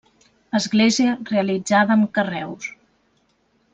[0.59, 2.71] Església realitzada amb carreus.